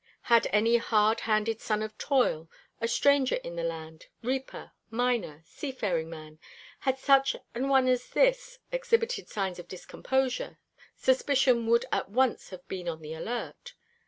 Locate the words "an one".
7.53-7.87